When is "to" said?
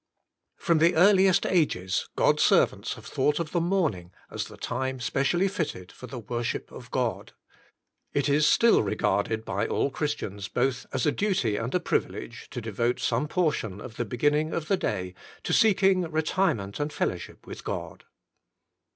12.49-12.61, 15.43-15.53